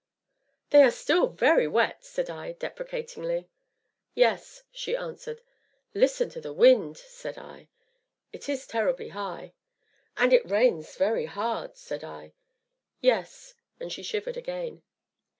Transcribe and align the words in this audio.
"They 0.71 0.81
are 0.81 0.89
still 0.89 1.27
very 1.27 1.67
wet!" 1.67 2.03
said 2.03 2.27
I 2.27 2.53
deprecatingly. 2.53 3.47
"Yes," 4.15 4.63
she 4.71 4.95
answered. 4.95 5.41
"Listen 5.93 6.27
to 6.31 6.41
the 6.41 6.51
wind!" 6.51 6.97
said 6.97 7.37
I. 7.37 7.67
"It 8.33 8.49
is 8.49 8.65
terribly 8.65 9.09
high." 9.09 9.53
"And 10.17 10.33
it 10.33 10.49
rains 10.49 10.95
very 10.95 11.27
hard!" 11.27 11.77
said 11.77 12.03
I. 12.03 12.33
"Yes," 12.99 13.53
and 13.79 13.93
she 13.93 14.01
shivered 14.01 14.37
again. 14.37 14.81